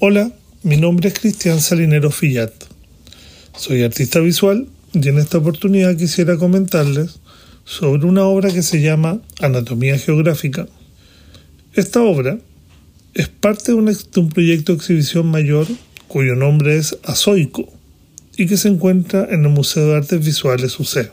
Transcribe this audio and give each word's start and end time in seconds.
Hola, 0.00 0.30
mi 0.62 0.76
nombre 0.76 1.08
es 1.08 1.18
Cristian 1.18 1.60
Salinero 1.60 2.12
Fillat. 2.12 2.52
Soy 3.56 3.82
artista 3.82 4.20
visual 4.20 4.68
y 4.92 5.08
en 5.08 5.18
esta 5.18 5.38
oportunidad 5.38 5.96
quisiera 5.96 6.36
comentarles 6.36 7.18
sobre 7.64 8.06
una 8.06 8.22
obra 8.22 8.52
que 8.52 8.62
se 8.62 8.80
llama 8.80 9.20
Anatomía 9.40 9.98
Geográfica. 9.98 10.68
Esta 11.74 12.00
obra 12.00 12.38
es 13.14 13.26
parte 13.26 13.72
de 13.72 13.74
un, 13.74 14.28
proyecto 14.28 14.70
de 14.70 14.78
exhibición 14.78 15.26
mayor 15.32 15.66
cuyo 16.06 16.36
nombre 16.36 16.76
es 16.76 16.96
Azoico 17.02 17.68
y 18.36 18.46
que 18.46 18.56
se 18.56 18.68
encuentra 18.68 19.26
en 19.28 19.46
el 19.46 19.50
Museo 19.50 19.88
de 19.88 19.96
Artes 19.96 20.24
Visuales 20.24 20.78
UC. 20.78 21.10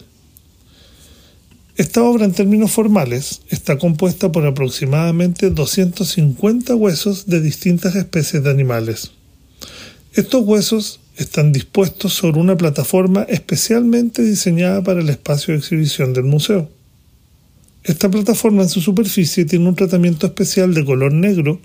Esta 1.77 2.01
obra 2.03 2.23
en 2.23 2.31
términos 2.31 2.71
formales 2.71 3.41
está 3.49 3.77
compuesta 3.77 4.31
por 4.31 4.45
aproximadamente 4.45 5.49
250 5.49 6.73
huesos 6.73 7.25
de 7.27 7.41
distintas 7.41 7.97
especies 7.97 8.43
de 8.43 8.49
animales. 8.49 9.11
Estos 10.13 10.45
huesos 10.45 11.01
están 11.17 11.51
dispuestos 11.51 12.13
sobre 12.13 12.39
una 12.39 12.55
plataforma 12.55 13.23
especialmente 13.23 14.23
diseñada 14.23 14.81
para 14.83 15.01
el 15.01 15.09
espacio 15.09 15.53
de 15.53 15.59
exhibición 15.59 16.13
del 16.13 16.23
museo. 16.23 16.69
Esta 17.83 18.09
plataforma 18.09 18.63
en 18.63 18.69
su 18.69 18.79
superficie 18.79 19.43
tiene 19.43 19.67
un 19.67 19.75
tratamiento 19.75 20.27
especial 20.27 20.73
de 20.73 20.85
color 20.85 21.11
negro 21.11 21.59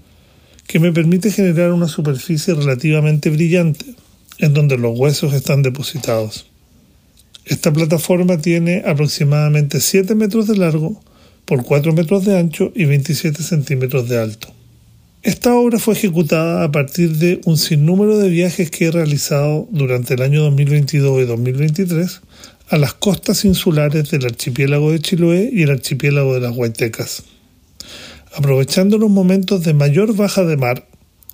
que 0.66 0.80
me 0.80 0.90
permite 0.90 1.30
generar 1.30 1.72
una 1.72 1.86
superficie 1.86 2.52
relativamente 2.54 3.30
brillante 3.30 3.94
en 4.38 4.54
donde 4.54 4.76
los 4.76 4.98
huesos 4.98 5.34
están 5.34 5.62
depositados. 5.62 6.49
Esta 7.46 7.72
plataforma 7.72 8.38
tiene 8.38 8.82
aproximadamente 8.86 9.80
7 9.80 10.14
metros 10.14 10.46
de 10.46 10.56
largo 10.56 11.00
por 11.44 11.64
4 11.64 11.92
metros 11.92 12.24
de 12.24 12.38
ancho 12.38 12.72
y 12.74 12.84
27 12.84 13.42
centímetros 13.42 14.08
de 14.08 14.18
alto. 14.18 14.48
Esta 15.22 15.54
obra 15.54 15.78
fue 15.78 15.94
ejecutada 15.94 16.64
a 16.64 16.72
partir 16.72 17.16
de 17.16 17.40
un 17.44 17.58
sinnúmero 17.58 18.16
de 18.18 18.30
viajes 18.30 18.70
que 18.70 18.86
he 18.86 18.90
realizado 18.90 19.68
durante 19.70 20.14
el 20.14 20.22
año 20.22 20.42
2022 20.44 21.22
y 21.22 21.26
2023 21.26 22.20
a 22.70 22.78
las 22.78 22.94
costas 22.94 23.44
insulares 23.44 24.10
del 24.10 24.24
archipiélago 24.24 24.92
de 24.92 25.00
Chiloé 25.00 25.50
y 25.52 25.62
el 25.62 25.70
archipiélago 25.70 26.34
de 26.34 26.40
las 26.40 26.56
Huaytecas. 26.56 27.24
Aprovechando 28.34 28.96
los 28.96 29.10
momentos 29.10 29.64
de 29.64 29.74
mayor 29.74 30.14
baja 30.14 30.44
de 30.44 30.56
mar, 30.56 30.86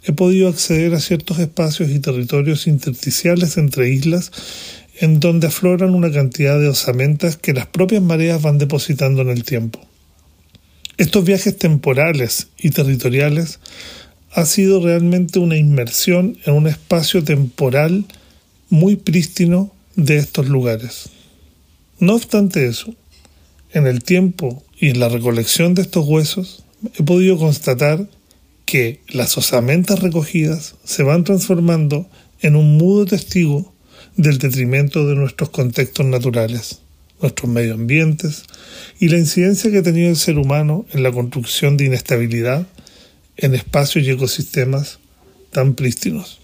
he 0.03 0.13
podido 0.13 0.49
acceder 0.49 0.95
a 0.95 1.01
ciertos 1.01 1.39
espacios 1.39 1.91
y 1.91 1.99
territorios 1.99 2.67
intersticiales 2.67 3.57
entre 3.59 3.91
islas 3.91 4.33
en 4.99 5.21
donde 5.21 5.49
afloran 5.49 5.95
una 5.95 6.11
cantidad 6.11 6.59
de 6.59 6.69
osamentas 6.69 7.37
que 7.37 7.53
las 7.53 7.67
propias 7.67 8.03
mareas 8.03 8.43
van 8.43 8.59
depositando 8.59 9.23
en 9.23 9.29
el 9.29 9.45
tiempo. 9.45 9.81
Estos 10.97 11.25
viajes 11.25 11.57
temporales 11.59 12.49
y 12.59 12.71
territoriales 12.71 13.61
ha 14.33 14.47
sido 14.47 14.83
realmente 14.83 15.39
una 15.39 15.57
inmersión 15.57 16.39
en 16.45 16.55
un 16.55 16.67
espacio 16.67 17.23
temporal 17.23 18.05
muy 18.71 18.97
prístino 18.97 19.73
de 19.95 20.17
estos 20.17 20.49
lugares. 20.49 21.11
No 21.99 22.15
obstante 22.15 22.67
eso, 22.67 22.95
en 23.73 23.87
el 23.87 24.03
tiempo 24.03 24.63
y 24.79 24.91
en 24.91 25.01
la 25.01 25.09
recolección 25.09 25.75
de 25.75 25.83
estos 25.83 26.07
huesos, 26.07 26.65
he 26.99 27.03
podido 27.03 27.39
constatar 27.39 28.09
que 28.65 29.01
las 29.09 29.37
osamentas 29.39 30.01
recogidas 30.01 30.75
se 30.85 31.03
van 31.03 31.25
transformando 31.25 32.09
en 32.41 32.57
un 32.57 32.77
mudo 32.77 33.07
testigo 33.07 33.73
del 34.17 34.39
detrimento 34.39 35.07
de 35.07 35.15
nuestros 35.15 35.51
contextos 35.51 36.07
naturales, 36.07 36.81
nuestros 37.21 37.51
medio 37.51 37.75
ambientes 37.75 38.45
y 38.99 39.09
la 39.09 39.19
incidencia 39.19 39.71
que 39.71 39.79
ha 39.79 39.83
tenido 39.83 40.11
el 40.11 40.17
ser 40.17 40.39
humano 40.39 40.87
en 40.93 41.03
la 41.03 41.13
construcción 41.13 41.77
de 41.77 41.87
inestabilidad 41.87 42.67
en 43.37 43.55
espacios 43.55 44.05
y 44.05 44.11
ecosistemas 44.11 44.99
tan 45.51 45.75
prístinos. 45.75 46.41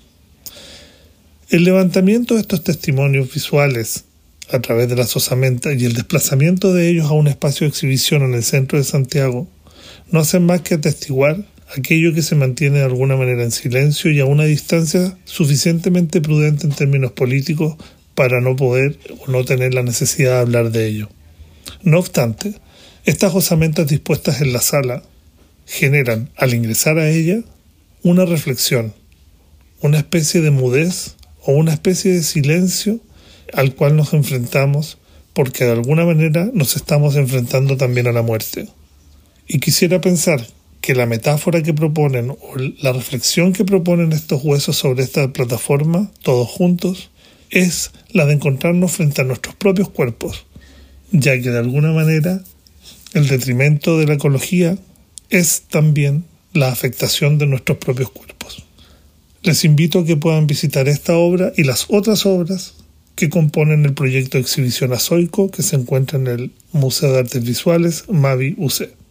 El 1.49 1.65
levantamiento 1.65 2.35
de 2.35 2.41
estos 2.41 2.63
testimonios 2.65 3.33
visuales 3.33 4.05
a 4.51 4.61
través 4.61 4.89
de 4.89 4.97
las 4.97 5.15
osamentas 5.17 5.75
y 5.79 5.85
el 5.85 5.95
desplazamiento 5.95 6.73
de 6.75 6.89
ellos 6.89 7.07
a 7.07 7.13
un 7.13 7.29
espacio 7.29 7.65
de 7.65 7.71
exhibición 7.71 8.23
en 8.23 8.35
el 8.35 8.43
centro 8.43 8.79
de 8.79 8.85
Santiago 8.85 9.49
no 10.11 10.21
hacen 10.21 10.45
más 10.45 10.61
que 10.61 10.75
atestiguar 10.75 11.45
aquello 11.77 12.13
que 12.13 12.23
se 12.23 12.35
mantiene 12.35 12.79
de 12.79 12.85
alguna 12.85 13.17
manera 13.17 13.43
en 13.43 13.51
silencio 13.51 14.11
y 14.11 14.21
a 14.21 14.27
una 14.27 14.45
distancia 14.45 15.17
suficientemente 15.25 16.21
prudente 16.21 16.67
en 16.67 16.73
términos 16.73 17.13
políticos 17.13 17.77
para 18.15 18.41
no 18.41 18.57
poder 18.57 18.99
o 19.27 19.31
no 19.31 19.45
tener 19.45 19.75
la 19.75 19.83
necesidad 19.83 20.35
de 20.35 20.41
hablar 20.41 20.71
de 20.71 20.87
ello. 20.87 21.09
No 21.83 21.99
obstante, 21.99 22.55
estas 23.05 23.35
osamentas 23.35 23.89
dispuestas 23.89 24.41
en 24.41 24.53
la 24.53 24.61
sala 24.61 25.03
generan, 25.67 26.31
al 26.37 26.55
ingresar 26.55 26.99
a 26.99 27.09
ella, 27.09 27.41
una 28.03 28.25
reflexión, 28.25 28.93
una 29.81 29.99
especie 29.99 30.41
de 30.41 30.51
mudez 30.51 31.17
o 31.43 31.53
una 31.53 31.73
especie 31.73 32.13
de 32.13 32.23
silencio 32.23 33.01
al 33.53 33.75
cual 33.75 33.97
nos 33.97 34.13
enfrentamos 34.13 34.99
porque 35.33 35.65
de 35.65 35.73
alguna 35.73 36.05
manera 36.05 36.51
nos 36.53 36.77
estamos 36.77 37.17
enfrentando 37.17 37.77
también 37.77 38.07
a 38.07 38.13
la 38.13 38.23
muerte. 38.23 38.69
Y 39.47 39.59
quisiera 39.59 40.01
pensar 40.01 40.47
que 40.83 40.95
la 40.95 41.07
metáfora 41.07 41.63
que 41.63 41.73
proponen 41.73 42.31
o 42.31 42.57
la 42.81 42.93
reflexión 42.93 43.53
que 43.53 43.65
proponen 43.65 44.13
estos 44.13 44.43
huesos 44.45 44.77
sobre 44.77 45.05
esta 45.05 45.33
plataforma, 45.33 46.11
todos 46.23 46.49
juntos, 46.49 47.11
es 47.51 47.93
la 48.11 48.27
de 48.27 48.35
encontrarnos 48.35 48.91
frente 48.91 49.23
a 49.23 49.25
nuestros 49.25 49.55
propios 49.55 49.89
cuerpos, 49.89 50.45
ya 51.13 51.41
que 51.41 51.51
de 51.51 51.59
alguna 51.59 51.93
manera 51.93 52.43
el 53.15 53.29
detrimento 53.29 53.97
de 53.97 54.07
la 54.07 54.15
ecología 54.15 54.77
es 55.31 55.63
también 55.63 56.25
la 56.53 56.69
afectación 56.69 57.39
de 57.39 57.47
nuestros 57.47 57.79
propios 57.79 58.11
cuerpos. 58.11 58.65
Les 59.45 59.65
invito 59.65 60.01
a 60.01 60.05
que 60.05 60.17
puedan 60.17 60.49
visitar 60.49 60.89
esta 60.89 61.17
obra 61.17 61.53
y 61.57 61.63
las 61.63 61.87
otras 61.91 62.27
obras 62.27 62.75
que 63.15 63.29
componen 63.29 63.85
el 63.85 63.95
proyecto 63.95 64.37
de 64.37 64.43
exhibición 64.43 64.93
azoico 64.93 65.51
que 65.51 65.63
se 65.63 65.77
encuentra 65.77 66.19
en 66.19 66.27
el 66.27 66.51
Museo 66.73 67.13
de 67.13 67.21
Artes 67.21 67.45
Visuales 67.45 68.05
Mavi 68.09 68.57
UC. 68.59 69.02